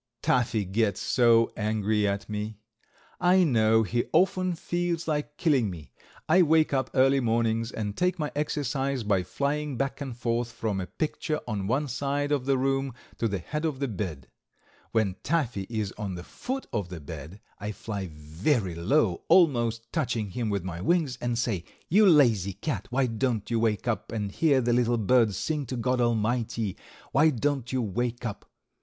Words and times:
Taffy 0.23 0.65
gets 0.65 0.99
so 0.99 1.51
angry 1.55 2.07
at 2.07 2.27
me. 2.27 2.57
I 3.19 3.43
know 3.43 3.83
he 3.83 4.05
often 4.11 4.55
feels 4.55 5.07
like 5.07 5.37
killing 5.37 5.69
me. 5.69 5.91
I 6.27 6.41
wake 6.41 6.73
up 6.73 6.89
early 6.95 7.19
mornings, 7.19 7.71
and 7.71 7.95
take 7.95 8.17
my 8.17 8.31
exercise 8.35 9.03
by 9.03 9.21
flying 9.21 9.77
back 9.77 10.01
and 10.01 10.17
forth 10.17 10.51
from 10.51 10.81
a 10.81 10.87
picture 10.87 11.39
on 11.47 11.67
one 11.67 11.87
side 11.87 12.31
of 12.31 12.47
the 12.47 12.57
room 12.57 12.95
to 13.19 13.27
the 13.27 13.37
head 13.37 13.63
of 13.63 13.77
the 13.77 13.87
bed. 13.87 14.27
When 14.91 15.17
Taffy 15.21 15.67
is 15.69 15.91
on 15.99 16.15
the 16.15 16.23
foot 16.23 16.65
of 16.73 16.89
the 16.89 16.99
bed 16.99 17.39
I 17.59 17.71
fly 17.71 18.09
very 18.11 18.73
low, 18.73 19.21
almost 19.27 19.93
touching 19.93 20.31
him 20.31 20.49
with 20.49 20.63
my 20.63 20.81
wings, 20.81 21.15
and 21.21 21.37
say, 21.37 21.63
"You 21.89 22.07
lazy 22.07 22.53
cat, 22.53 22.87
why 22.89 23.05
don't 23.05 23.51
you 23.51 23.59
wake 23.59 23.87
up 23.87 24.11
and 24.11 24.31
hear 24.31 24.61
the 24.61 24.73
little 24.73 24.97
birds 24.97 25.37
sing 25.37 25.67
to 25.67 25.77
God 25.77 26.01
Almighty; 26.01 26.75
why 27.11 27.29
don't 27.29 27.71
you 27.71 27.83
wake 27.83 28.25
up?" 28.25 28.49